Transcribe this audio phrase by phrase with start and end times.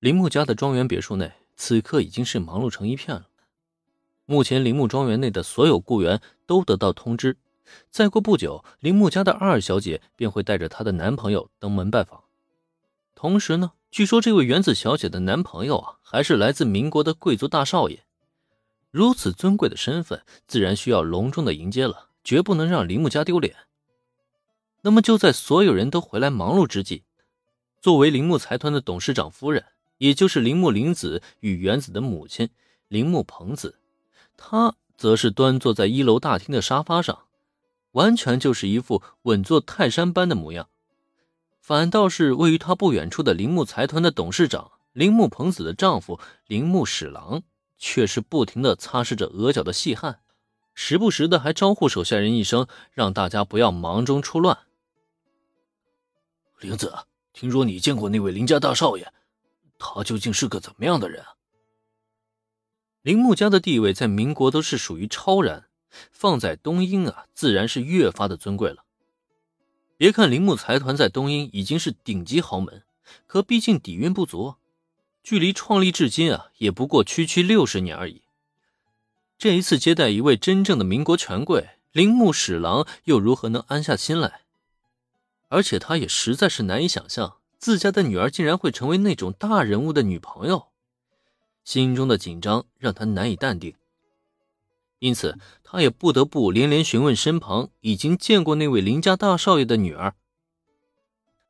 [0.00, 3.26] 铃木家的庄园别墅内，此刻已经是忙碌成一片了。
[4.26, 7.36] 目前，铃木庄园内的所有雇员都得到通知，
[7.90, 12.22] 再过不久，铃木家的二小姐便会带着她的男朋友登门拜访。
[13.16, 18.04] 同时呢，据说这位原子小姐的男朋友啊，还是来自民国的贵族大少爷，
[18.92, 23.56] 如此尊贵的身份，自然需要隆重的迎接了，绝不能让铃木家丢脸。
[24.82, 27.02] 那么，就在所有人都回来忙碌之际，
[27.80, 29.64] 作为铃木财团的董事长夫人。
[29.98, 32.48] 也就是铃木玲子与原子的母亲
[32.88, 33.78] 铃木朋子，
[34.36, 37.26] 她则是端坐在一楼大厅的沙发上，
[37.92, 40.68] 完全就是一副稳坐泰山般的模样。
[41.60, 47.42] 反倒是位于她不远处的铃木财团的董事长铃木朋子的丈夫铃木史郎，
[47.76, 50.20] 却是不停的擦拭着额角的细汗，
[50.74, 54.58] 时不时的还招呼手下人一声，让大家不要忙中出乱。
[56.60, 56.92] 玲子，
[57.32, 59.12] 听说你见过那位林家大少爷？
[59.78, 61.24] 他究竟是个怎么样的人？
[63.02, 65.68] 铃木家的地位在民国都是属于超然，
[66.10, 68.84] 放在东英啊，自然是越发的尊贵了。
[69.96, 72.82] 别看铃木财团在东英已经是顶级豪门，
[73.26, 74.56] 可毕竟底蕴不足，
[75.22, 78.22] 距离创立至今啊，也不过区区六十年而已。
[79.38, 84.42] 这一次接待一位真正的民国权贵，铃木史郎又如何能安下心来？
[85.48, 87.37] 而且他也实在是难以想象。
[87.58, 90.68] 自家的女儿竟然会成为那种大人物的女朋友，
[91.64, 93.74] 心中的紧张让他难以淡定，
[95.00, 100.14] 因此他也不得不连连询问身旁已经见过那位林家大少爷的女儿：“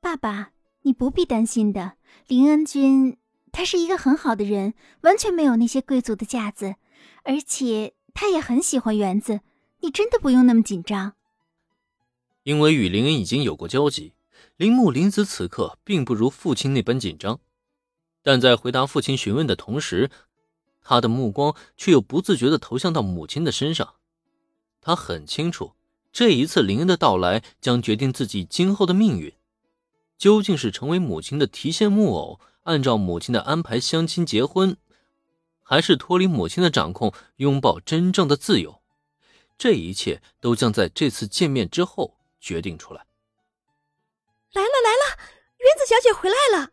[0.00, 1.94] 爸爸，你不必担心的，
[2.28, 3.16] 林恩君
[3.50, 6.76] 他是一个很好的人，完全没有那些贵族的架子，
[7.24, 9.40] 而且他也很喜欢园子，
[9.80, 11.14] 你真的不用那么紧张。”
[12.44, 14.12] 因为与林恩已经有过交集。
[14.56, 17.40] 铃木林子此刻并不如父亲那般紧张，
[18.22, 20.10] 但在回答父亲询问的同时，
[20.80, 23.96] 他的目光却又不自觉地投向到母亲的身上。
[24.80, 25.72] 他很清楚，
[26.10, 29.34] 这一次林恩的到来将决定自己今后的命运，
[30.16, 34.78] 究竟是成为母亲的提线木偶，按照母亲的安排相亲结婚，
[35.62, 38.80] 还是脱离母亲的掌控，拥抱真正的自由？
[39.58, 43.04] 这一切都将在这次见面之后决定出来。
[44.52, 45.18] 来了来了，
[45.58, 46.70] 原子小姐回来了。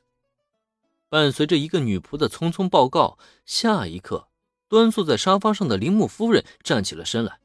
[1.10, 4.30] 伴随着一个女仆的匆匆报告，下一刻，
[4.68, 7.40] 端坐在沙发上的铃木夫人站起了身来。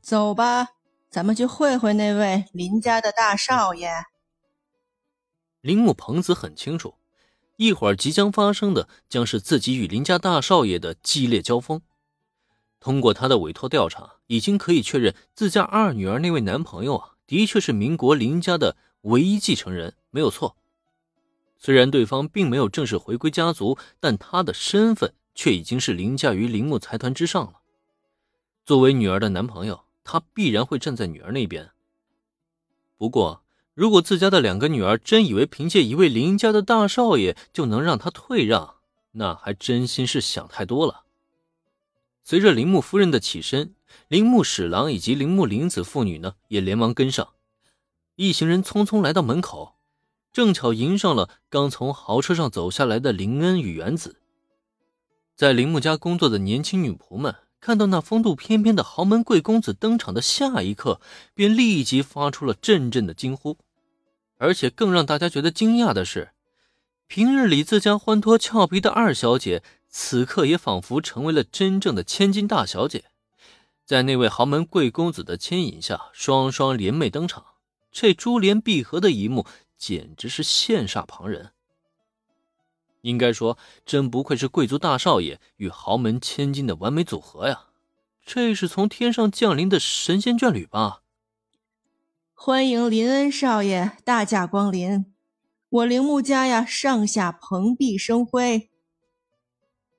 [0.00, 0.68] 走吧，
[1.10, 3.90] 咱们去会会那位林家的大少爷。
[5.60, 6.94] 铃木朋子很清楚，
[7.56, 11.82] 一会儿即将发生的将是自己与林家大少爷的激烈交锋。
[12.80, 17.17] 通过他的委托调查，已经可以确认自家二女儿那位男朋友啊。
[17.28, 20.56] 的确是民国林家的唯一继承人，没有错。
[21.58, 27.60] 虽然对方并没有正式回归家族，但他的身份却已经是凌驾于铃木财团之上了。
[28.64, 31.70] 作为女儿的男朋友，他必然会站在女儿那边。
[32.96, 38.76] 不过，如果自家的两个女儿真以为凭借一位林家的大少爷就能让他退让，
[39.12, 41.04] 那还真心是想太多了。
[42.22, 43.74] 随着铃木夫人的起身。
[44.08, 47.28] 铃木史郎以及铃木玲子父女呢，也连忙跟上。
[48.16, 49.74] 一行人匆匆来到门口，
[50.32, 54.16] 正巧迎上了刚从豪车上走下来的林恩与原子。
[55.36, 61.00] 在铃木家工作的年轻女仆们看到那风度翩翩的豪门贵公子登场的下一刻，
[61.34, 63.56] 便立即发出了阵阵的惊呼。
[64.36, 66.30] 而且更让大家觉得惊讶的是，
[67.06, 73.04] 平日里自家欢脱俏皮的二小姐，此刻也仿佛成为了真正的千金大小姐。
[73.88, 77.42] 在那位豪门贵公子的牵引下，双双联袂登场，
[77.90, 79.46] 这珠联璧合的一幕
[79.78, 81.52] 简直是羡煞旁人。
[83.00, 83.56] 应该说，
[83.86, 87.68] 真不愧是贵族大少爷与豪门千金的完美组合呀！
[88.26, 91.00] 这是从天上降临的神仙眷侣吧？
[92.34, 95.06] 欢迎林恩少爷大驾光临，
[95.70, 98.68] 我铃木家呀，上下蓬荜生辉。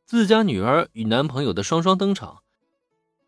[0.05, 2.43] 自家女儿与男朋友的双双登场。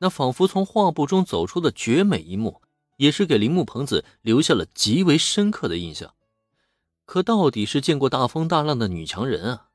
[0.02, 2.62] 那仿佛从画布中走出的绝美一幕，
[2.98, 6.16] 也是给铃木朋子留下了极为深刻的印象。
[7.06, 9.68] 可到底是见过大风大浪的女强人啊！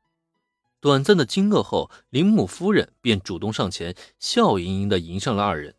[0.81, 5.76] 短暂的惊愕后，铃木夫人便主动上前，笑盈盈的迎上了二人。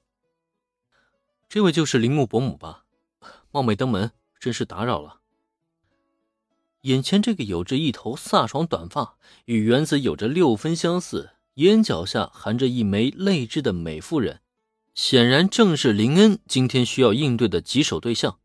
[1.50, 2.86] 这位就是铃木伯母吧？
[3.52, 5.20] 冒昧登门，真是打扰了。
[6.82, 11.32] 眼前这个有着一头飒爽短发，与原子有着六分相似。
[11.58, 14.42] 眼角下含着一枚泪痣的美妇人，
[14.94, 18.40] 显然正是林恩今天需要应对的棘手对象。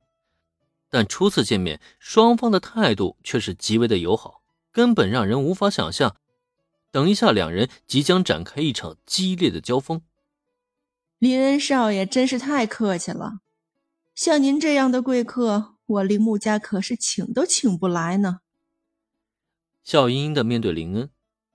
[0.88, 6.17] 但初次见面，双方的态度却是极为的友好，根本让人无法想象。
[6.91, 10.00] 等一下，两人即将展开一场激烈的交锋。
[11.19, 13.41] 林恩少爷真是太客气了，
[14.14, 18.41] 像您这样的贵客，我林木家可是请都请不来呢。
[19.85, 21.11] 笑盈盈的面对林恩，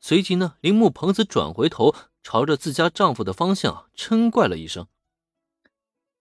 [0.07, 1.93] 随即呢，铃木朋子转回头，
[2.23, 4.87] 朝着自家丈夫的方向嗔怪了一声：“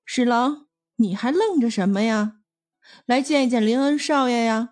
[0.04, 0.66] 史郎，
[0.96, 2.40] 你还愣着什么呀？
[3.06, 4.70] 来见一见林恩少爷呀！”